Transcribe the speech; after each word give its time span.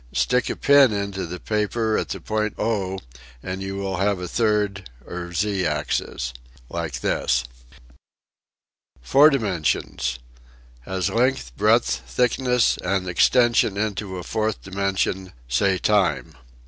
Stick 0.13 0.49
a 0.49 0.55
pin 0.55 0.91
into 0.91 1.27
the 1.27 1.39
paper 1.39 1.95
at 1.95 2.09
the 2.09 2.19
point 2.19 2.55
O 2.57 2.97
and 3.43 3.61
you 3.61 3.75
will 3.75 3.97
have 3.97 4.17
the 4.17 4.27
third 4.27 4.89
or 5.05 5.31
8 5.31 5.63
axis. 5.63 6.33
Like 6.69 7.01
this 7.01 7.43
Four 8.99 9.29
dimensions: 9.29 10.17
^ 10.87 10.91
Has 10.91 11.11
length, 11.11 11.55
breadth, 11.55 12.01
thickness 12.09 12.77
and 12.77 13.07
extension 13.07 13.77
into 13.77 14.17
a 14.17 14.23
fourth 14.23 14.63
dimension, 14.63 15.33
say 15.47 15.77
time 15.77 16.33